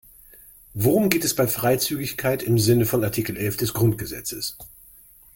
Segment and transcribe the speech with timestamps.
[0.73, 4.57] Worum geht es bei Freizügigkeit im Sinne von Artikel elf des Grundgesetzes?